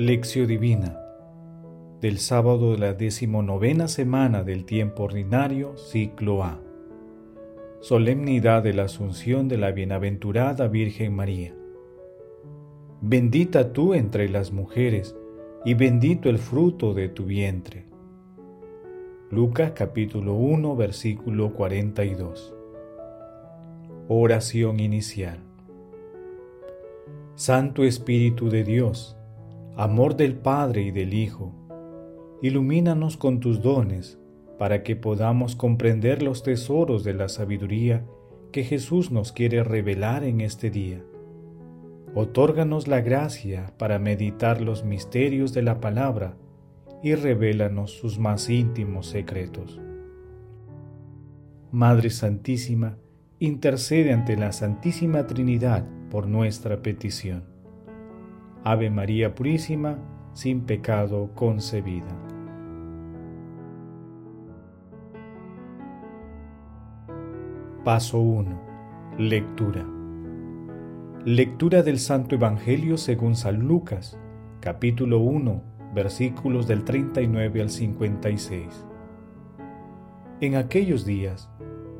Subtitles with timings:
[0.00, 0.96] Lección Divina
[2.00, 6.60] del sábado de la decimonovena semana del tiempo ordinario, ciclo A.
[7.80, 11.52] Solemnidad de la Asunción de la Bienaventurada Virgen María.
[13.00, 15.16] Bendita tú entre las mujeres,
[15.64, 17.84] y bendito el fruto de tu vientre.
[19.32, 22.54] Lucas capítulo 1 versículo 42.
[24.06, 25.40] Oración inicial.
[27.34, 29.17] Santo Espíritu de Dios,
[29.78, 31.54] amor del Padre y del Hijo,
[32.42, 34.18] ilumínanos con tus dones
[34.58, 38.04] para que podamos comprender los tesoros de la sabiduría
[38.50, 41.04] que Jesús nos quiere revelar en este día.
[42.12, 46.36] Otórganos la gracia para meditar los misterios de la palabra
[47.00, 49.80] y revélanos sus más íntimos secretos.
[51.70, 52.98] Madre Santísima,
[53.38, 57.57] intercede ante la Santísima Trinidad por nuestra petición.
[58.64, 59.98] Ave María Purísima,
[60.32, 62.08] sin pecado concebida.
[67.84, 68.60] Paso 1.
[69.16, 69.86] Lectura.
[71.24, 74.18] Lectura del Santo Evangelio según San Lucas,
[74.60, 75.62] capítulo 1,
[75.94, 78.86] versículos del 39 al 56.
[80.40, 81.48] En aquellos días,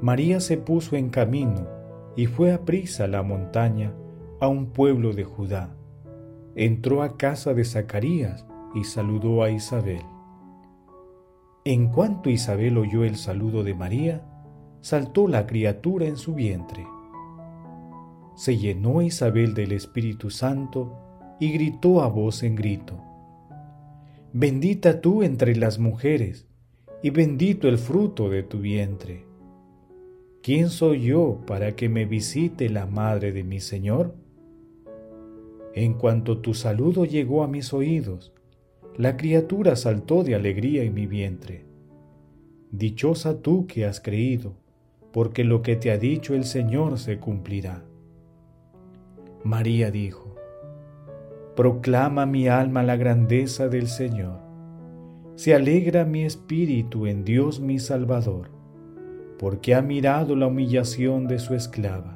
[0.00, 1.68] María se puso en camino
[2.16, 3.92] y fue a prisa a la montaña,
[4.40, 5.76] a un pueblo de Judá
[6.56, 10.02] entró a casa de Zacarías y saludó a Isabel.
[11.64, 14.24] En cuanto Isabel oyó el saludo de María,
[14.80, 16.86] saltó la criatura en su vientre.
[18.36, 20.96] Se llenó Isabel del Espíritu Santo
[21.38, 23.02] y gritó a voz en grito,
[24.32, 26.46] Bendita tú entre las mujeres,
[27.02, 29.24] y bendito el fruto de tu vientre.
[30.42, 34.14] ¿Quién soy yo para que me visite la madre de mi Señor?
[35.76, 38.32] En cuanto tu saludo llegó a mis oídos,
[38.96, 41.66] la criatura saltó de alegría en mi vientre.
[42.70, 44.54] Dichosa tú que has creído,
[45.12, 47.84] porque lo que te ha dicho el Señor se cumplirá.
[49.44, 50.34] María dijo,
[51.54, 54.40] Proclama mi alma la grandeza del Señor.
[55.34, 58.48] Se alegra mi espíritu en Dios mi Salvador,
[59.38, 62.15] porque ha mirado la humillación de su esclava.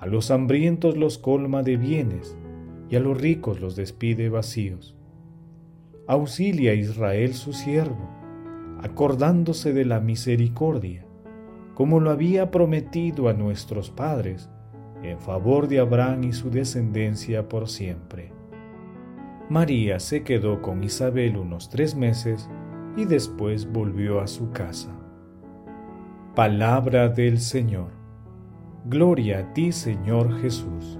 [0.00, 2.36] a los hambrientos los colma de bienes
[2.88, 4.96] y a los ricos los despide vacíos.
[6.08, 8.08] Auxilia a Israel su siervo,
[8.82, 11.04] acordándose de la misericordia,
[11.74, 14.48] como lo había prometido a nuestros padres,
[15.02, 18.32] en favor de Abraham y su descendencia por siempre.
[19.50, 22.48] María se quedó con Isabel unos tres meses
[22.96, 24.96] y después volvió a su casa.
[26.34, 27.99] Palabra del Señor.
[28.86, 30.98] Gloria a ti, Señor Jesús.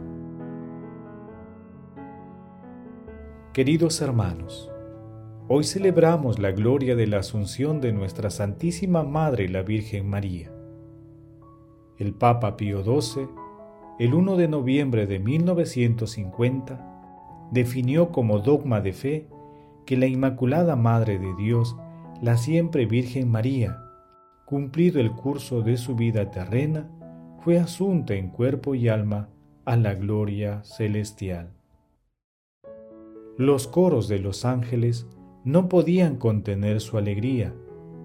[3.54, 4.70] Queridos hermanos,
[5.48, 10.52] hoy celebramos la gloria de la Asunción de nuestra Santísima Madre la Virgen María.
[11.96, 13.28] El Papa Pío XII,
[13.98, 19.26] el 1 de noviembre de 1950, definió como dogma de fe
[19.86, 21.76] que la Inmaculada Madre de Dios,
[22.20, 23.78] la siempre Virgen María,
[24.44, 26.90] cumplido el curso de su vida terrena,
[27.42, 29.28] fue asunta en cuerpo y alma
[29.64, 31.50] a la gloria celestial.
[33.38, 35.06] Los coros de los ángeles
[35.44, 37.54] no podían contener su alegría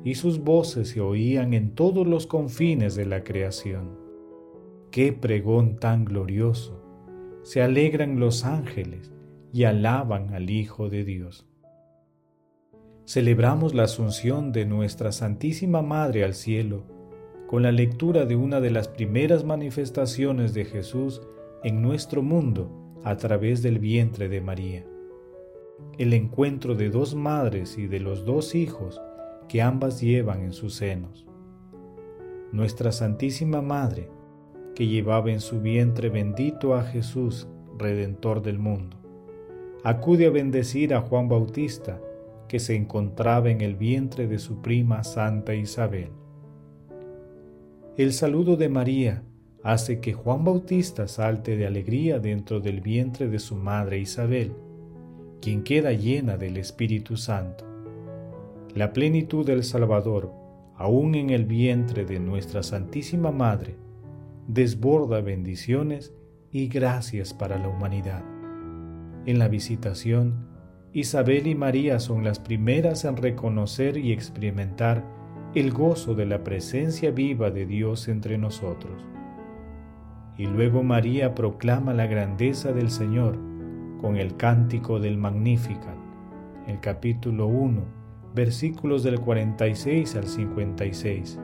[0.06, 3.98] y sus voces se oían en todos los confines de la creación.
[4.92, 6.82] ¡Qué pregón tan glorioso!
[7.44, 9.12] Se alegran los ángeles
[9.52, 11.46] y alaban al Hijo de Dios.
[13.06, 16.95] Celebramos la asunción de nuestra Santísima Madre al cielo
[17.48, 21.22] con la lectura de una de las primeras manifestaciones de Jesús
[21.64, 22.72] en nuestro mundo
[23.04, 24.86] a través del vientre de María.
[25.98, 29.02] El encuentro de dos madres y de los dos hijos
[29.48, 31.28] que ambas llevan en sus senos.
[32.52, 34.10] Nuestra Santísima Madre,
[34.74, 37.48] que llevaba en su vientre bendito a Jesús,
[37.78, 38.98] Redentor del mundo,
[39.84, 42.00] acude a bendecir a Juan Bautista,
[42.48, 46.10] que se encontraba en el vientre de su prima Santa Isabel.
[47.98, 49.24] El saludo de María
[49.64, 54.52] hace que Juan Bautista salte de alegría dentro del vientre de su madre Isabel,
[55.42, 57.64] quien queda llena del Espíritu Santo.
[58.74, 60.34] La plenitud del Salvador,
[60.76, 63.78] aún en el vientre de nuestra Santísima Madre,
[64.46, 66.14] desborda bendiciones
[66.52, 68.26] y gracias para la humanidad.
[69.26, 70.50] En la visitación,
[70.92, 75.15] Isabel y María son las primeras en reconocer y experimentar
[75.56, 79.06] el gozo de la presencia viva de Dios entre nosotros.
[80.38, 83.38] Y luego María proclama la grandeza del Señor
[84.02, 85.96] con el cántico del Magnificat,
[86.68, 87.82] el capítulo 1,
[88.36, 91.40] versículos del 46 al 56,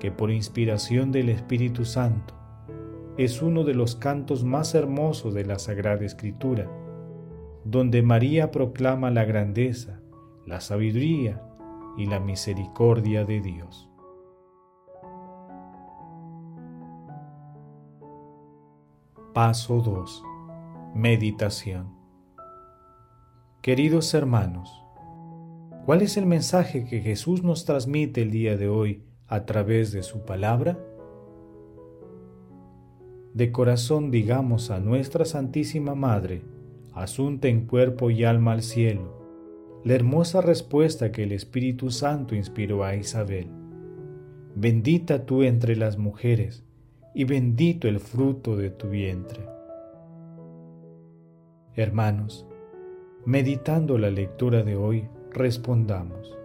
[0.00, 2.32] que por inspiración del Espíritu Santo
[3.18, 6.66] es uno de los cantos más hermosos de la Sagrada Escritura,
[7.62, 10.00] donde María proclama la grandeza,
[10.46, 11.42] la sabiduría
[11.98, 13.90] y la misericordia de Dios.
[19.34, 20.22] Paso 2.
[20.94, 21.88] Meditación.
[23.62, 24.84] Queridos hermanos,
[25.84, 30.04] ¿cuál es el mensaje que Jesús nos transmite el día de hoy a través de
[30.04, 30.78] su palabra?
[33.34, 36.42] De corazón digamos a nuestra Santísima Madre,
[36.94, 39.17] asunta en cuerpo y alma al cielo,
[39.84, 43.48] la hermosa respuesta que el Espíritu Santo inspiró a Isabel.
[44.54, 46.64] Bendita tú entre las mujeres,
[47.14, 49.46] y bendito el fruto de tu vientre.
[51.74, 52.46] Hermanos,
[53.24, 56.36] meditando la lectura de hoy, respondamos.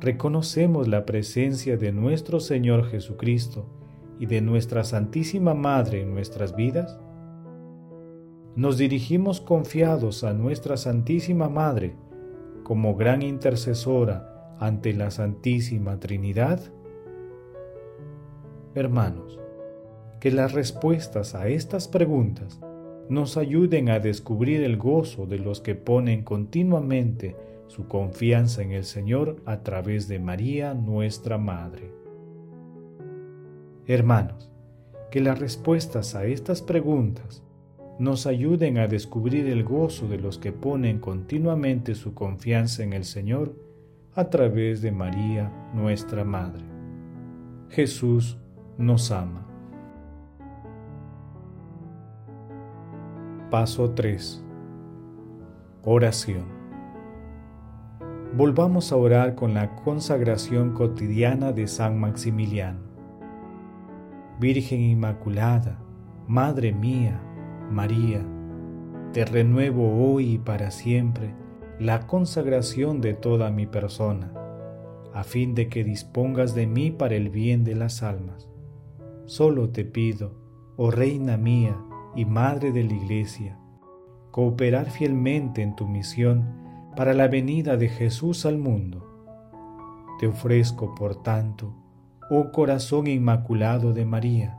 [0.00, 3.66] ¿Reconocemos la presencia de nuestro Señor Jesucristo
[4.20, 6.98] y de nuestra Santísima Madre en nuestras vidas?
[8.56, 11.94] Nos dirigimos confiados a nuestra Santísima Madre
[12.64, 16.60] como gran intercesora ante la Santísima Trinidad?
[18.74, 19.38] Hermanos,
[20.20, 22.58] que las respuestas a estas preguntas
[23.10, 27.36] nos ayuden a descubrir el gozo de los que ponen continuamente
[27.68, 31.92] su confianza en el Señor a través de María nuestra Madre.
[33.86, 34.50] Hermanos,
[35.10, 37.45] que las respuestas a estas preguntas
[37.98, 43.04] nos ayuden a descubrir el gozo de los que ponen continuamente su confianza en el
[43.04, 43.54] Señor
[44.14, 46.64] a través de María, nuestra Madre.
[47.70, 48.38] Jesús
[48.78, 49.46] nos ama.
[53.50, 54.44] Paso 3.
[55.84, 56.44] Oración.
[58.36, 62.80] Volvamos a orar con la consagración cotidiana de San Maximiliano.
[64.38, 65.78] Virgen Inmaculada,
[66.26, 67.20] Madre mía,
[67.70, 68.24] María,
[69.12, 71.34] te renuevo hoy y para siempre
[71.78, 74.32] la consagración de toda mi persona,
[75.12, 78.48] a fin de que dispongas de mí para el bien de las almas.
[79.24, 80.34] Solo te pido,
[80.76, 81.76] oh Reina mía
[82.14, 83.58] y Madre de la Iglesia,
[84.30, 86.44] cooperar fielmente en tu misión
[86.94, 89.06] para la venida de Jesús al mundo.
[90.18, 91.74] Te ofrezco, por tanto,
[92.30, 94.58] oh corazón inmaculado de María,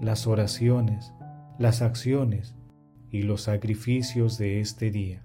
[0.00, 1.14] las oraciones,
[1.58, 2.54] las acciones
[3.10, 5.22] y los sacrificios de este día.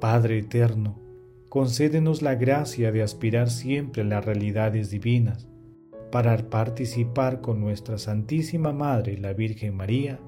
[0.00, 1.00] Padre eterno,
[1.48, 5.48] concédenos la gracia de aspirar siempre a las realidades divinas,
[6.10, 10.20] para participar con nuestra Santísima Madre, la Virgen María,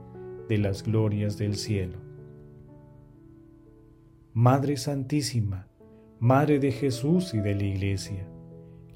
[0.48, 1.98] de las glorias del cielo.
[4.32, 5.68] Madre Santísima,
[6.20, 8.28] Madre de Jesús y de la Iglesia,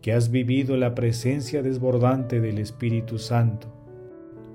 [0.00, 3.75] que has vivido la presencia desbordante del Espíritu Santo,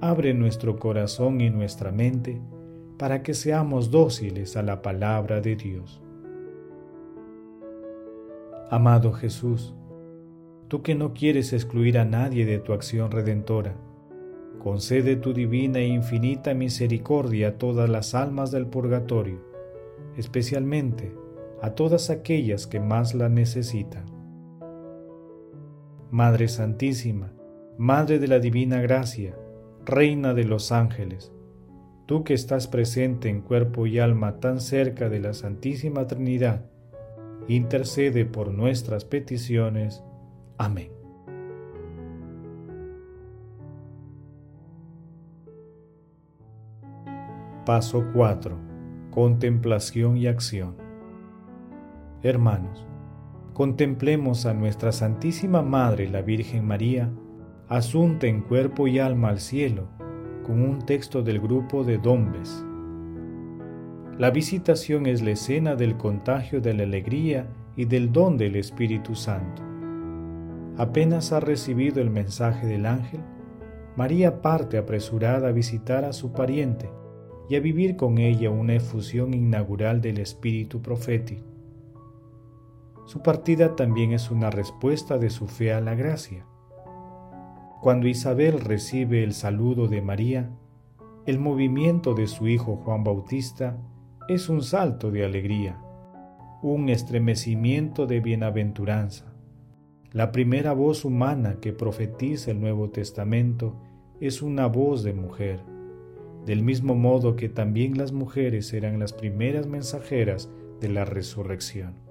[0.01, 2.41] abre nuestro corazón y nuestra mente
[2.97, 6.01] para que seamos dóciles a la palabra de Dios.
[8.71, 9.75] Amado Jesús,
[10.67, 13.75] tú que no quieres excluir a nadie de tu acción redentora,
[14.57, 19.39] concede tu divina e infinita misericordia a todas las almas del purgatorio,
[20.17, 21.15] especialmente
[21.61, 24.05] a todas aquellas que más la necesitan.
[26.09, 27.33] Madre Santísima,
[27.77, 29.35] Madre de la Divina Gracia,
[29.85, 31.31] Reina de los ángeles,
[32.05, 36.65] tú que estás presente en cuerpo y alma tan cerca de la Santísima Trinidad,
[37.47, 40.03] intercede por nuestras peticiones.
[40.59, 40.91] Amén.
[47.65, 48.57] Paso 4.
[49.09, 50.75] Contemplación y acción.
[52.21, 52.85] Hermanos,
[53.53, 57.09] contemplemos a nuestra Santísima Madre la Virgen María,
[57.71, 59.87] asunta en cuerpo y alma al cielo,
[60.43, 62.65] con un texto del grupo de Dombes.
[64.17, 67.47] La visitación es la escena del contagio de la alegría
[67.77, 69.63] y del don del Espíritu Santo.
[70.75, 73.21] Apenas ha recibido el mensaje del ángel,
[73.95, 76.89] María parte apresurada a visitar a su pariente
[77.47, 81.45] y a vivir con ella una efusión inaugural del espíritu profético.
[83.05, 86.45] Su partida también es una respuesta de su fe a la gracia.
[87.81, 90.51] Cuando Isabel recibe el saludo de María,
[91.25, 93.75] el movimiento de su hijo Juan Bautista
[94.27, 95.81] es un salto de alegría,
[96.61, 99.33] un estremecimiento de bienaventuranza.
[100.11, 103.81] La primera voz humana que profetiza el Nuevo Testamento
[104.19, 105.61] es una voz de mujer,
[106.45, 112.10] del mismo modo que también las mujeres eran las primeras mensajeras de la resurrección.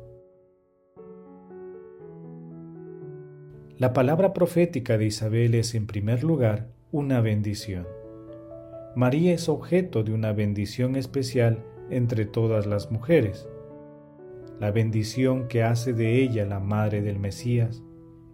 [3.80, 7.86] La palabra profética de Isabel es en primer lugar una bendición.
[8.94, 13.48] María es objeto de una bendición especial entre todas las mujeres.
[14.58, 17.82] La bendición que hace de ella la madre del Mesías,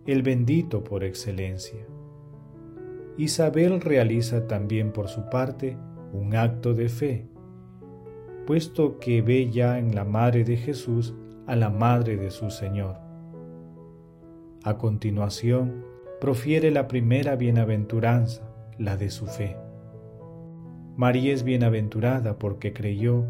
[0.04, 1.86] el bendito por excelencia.
[3.16, 5.76] Isabel realiza también por su parte
[6.12, 7.28] un acto de fe,
[8.48, 11.14] puesto que ve ya en la madre de Jesús
[11.46, 13.05] a la madre de su Señor.
[14.66, 15.84] A continuación,
[16.20, 18.42] profiere la primera bienaventuranza,
[18.78, 19.56] la de su fe.
[20.96, 23.26] María es bienaventurada porque creyó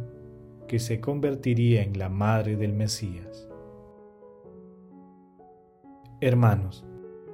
[0.66, 3.50] que se convertiría en la madre del Mesías.
[6.22, 6.86] Hermanos,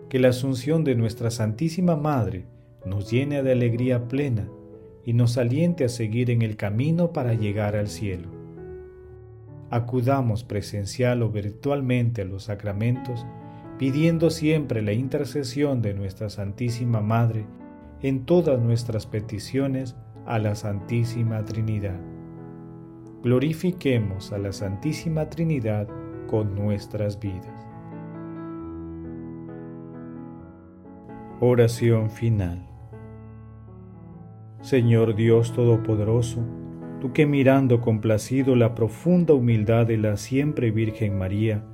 [0.08, 2.46] que la asunción de nuestra Santísima Madre
[2.84, 4.48] nos llene de alegría plena
[5.04, 8.30] y nos aliente a seguir en el camino para llegar al cielo.
[9.70, 13.24] Acudamos presencial o virtualmente a los sacramentos,
[13.82, 17.46] pidiendo siempre la intercesión de nuestra Santísima Madre
[18.00, 21.98] en todas nuestras peticiones a la Santísima Trinidad.
[23.24, 25.88] Glorifiquemos a la Santísima Trinidad
[26.28, 27.66] con nuestras vidas.
[31.40, 32.64] Oración final.
[34.60, 36.38] Señor Dios Todopoderoso,
[37.00, 41.64] tú que mirando complacido la profunda humildad de la siempre Virgen María,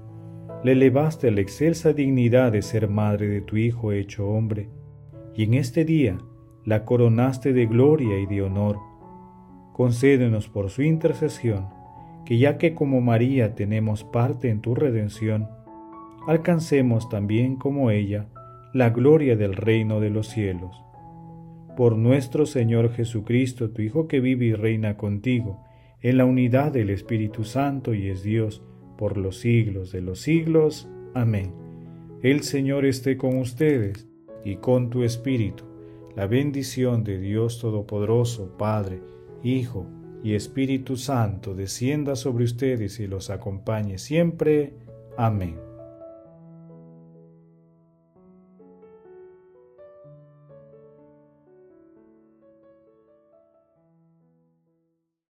[0.65, 4.69] le elevaste a la excelsa dignidad de ser madre de tu Hijo hecho hombre,
[5.35, 6.19] y en este día
[6.65, 8.79] la coronaste de gloria y de honor.
[9.73, 11.69] Concédenos por su intercesión,
[12.27, 15.49] que ya que como María tenemos parte en tu redención,
[16.27, 18.27] alcancemos también como ella
[18.75, 20.83] la gloria del reino de los cielos.
[21.77, 25.65] Por nuestro Señor Jesucristo, tu Hijo que vive y reina contigo,
[26.03, 28.63] en la unidad del Espíritu Santo y es Dios,
[28.99, 30.87] por los siglos de los siglos.
[31.15, 31.55] Amén.
[32.23, 34.07] El Señor esté con ustedes
[34.45, 35.65] y con tu Espíritu
[36.17, 39.01] la bendición de Dios Todopoderoso, Padre,
[39.45, 39.87] Hijo
[40.25, 44.75] y Espíritu Santo, descienda sobre ustedes y los acompañe siempre.
[45.17, 45.68] Amén.